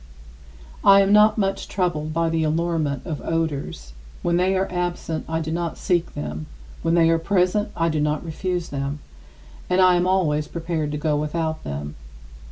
[0.83, 3.93] I am not much troubled by the allurement of odors.
[4.23, 6.47] When they are absent, I do not seek them;
[6.81, 8.97] when they are present, I do not refuse them;
[9.69, 11.93] and I am always prepared to go without them.